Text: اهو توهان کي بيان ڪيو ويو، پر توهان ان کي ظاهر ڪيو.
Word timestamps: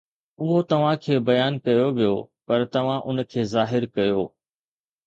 اهو 0.41 0.55
توهان 0.71 0.97
کي 1.03 1.15
بيان 1.27 1.53
ڪيو 1.69 1.85
ويو، 1.99 2.15
پر 2.47 2.59
توهان 2.73 2.99
ان 3.09 3.17
کي 3.31 3.41
ظاهر 3.55 3.81
ڪيو. 3.95 4.21